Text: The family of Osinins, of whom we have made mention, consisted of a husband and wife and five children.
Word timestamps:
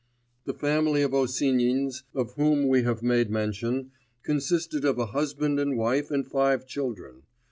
The 0.45 0.55
family 0.55 1.03
of 1.03 1.11
Osinins, 1.13 2.01
of 2.15 2.33
whom 2.33 2.67
we 2.67 2.81
have 2.81 3.03
made 3.03 3.29
mention, 3.29 3.91
consisted 4.23 4.83
of 4.83 4.97
a 4.97 5.05
husband 5.05 5.59
and 5.59 5.77
wife 5.77 6.09
and 6.09 6.25
five 6.25 6.65
children. 6.65 7.21